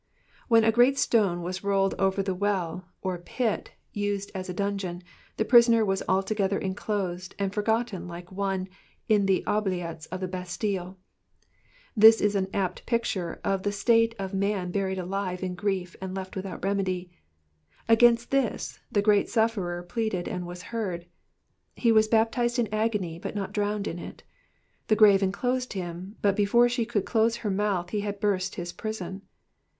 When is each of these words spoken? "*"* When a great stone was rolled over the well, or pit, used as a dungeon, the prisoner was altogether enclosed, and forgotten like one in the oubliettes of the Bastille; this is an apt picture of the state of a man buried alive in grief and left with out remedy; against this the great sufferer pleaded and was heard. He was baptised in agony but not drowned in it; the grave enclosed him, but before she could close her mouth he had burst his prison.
"*"* 0.27 0.47
When 0.47 0.63
a 0.63 0.71
great 0.71 0.97
stone 0.97 1.43
was 1.43 1.63
rolled 1.63 1.93
over 1.99 2.23
the 2.23 2.33
well, 2.33 2.85
or 3.03 3.19
pit, 3.19 3.69
used 3.93 4.31
as 4.33 4.49
a 4.49 4.53
dungeon, 4.55 5.03
the 5.37 5.45
prisoner 5.45 5.85
was 5.85 6.01
altogether 6.09 6.57
enclosed, 6.57 7.35
and 7.37 7.53
forgotten 7.53 8.07
like 8.07 8.31
one 8.31 8.67
in 9.07 9.27
the 9.27 9.43
oubliettes 9.45 10.07
of 10.07 10.19
the 10.19 10.27
Bastille; 10.27 10.97
this 11.95 12.19
is 12.19 12.33
an 12.35 12.47
apt 12.51 12.83
picture 12.87 13.39
of 13.43 13.61
the 13.61 13.71
state 13.71 14.15
of 14.17 14.33
a 14.33 14.35
man 14.35 14.71
buried 14.71 14.97
alive 14.97 15.43
in 15.43 15.53
grief 15.53 15.95
and 16.01 16.15
left 16.15 16.35
with 16.35 16.47
out 16.47 16.63
remedy; 16.65 17.11
against 17.87 18.31
this 18.31 18.79
the 18.91 19.03
great 19.03 19.29
sufferer 19.29 19.83
pleaded 19.83 20.27
and 20.27 20.47
was 20.47 20.63
heard. 20.73 21.05
He 21.75 21.91
was 21.91 22.07
baptised 22.07 22.57
in 22.57 22.67
agony 22.73 23.19
but 23.19 23.35
not 23.35 23.53
drowned 23.53 23.87
in 23.87 23.99
it; 23.99 24.23
the 24.87 24.95
grave 24.95 25.21
enclosed 25.21 25.73
him, 25.73 26.15
but 26.23 26.35
before 26.35 26.67
she 26.67 26.87
could 26.87 27.05
close 27.05 27.35
her 27.45 27.51
mouth 27.51 27.91
he 27.91 27.99
had 27.99 28.19
burst 28.19 28.55
his 28.55 28.73
prison. 28.73 29.21